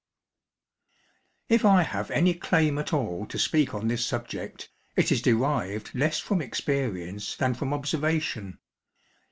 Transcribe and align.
IF 1.47 1.63
I 1.63 1.83
have 1.83 2.09
any 2.09 2.33
claim 2.33 2.79
at 2.79 2.91
all 2.91 3.27
to 3.27 3.37
speak 3.37 3.75
on 3.75 3.87
this 3.87 4.03
subject, 4.03 4.71
it 4.95 5.11
is 5.11 5.21
derived 5.21 5.93
less 5.93 6.17
from 6.19 6.41
experience 6.41 7.35
than 7.35 7.53
from 7.53 7.71
observation. 7.71 8.57